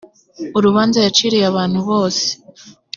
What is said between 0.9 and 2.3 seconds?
yaciriye abantu bose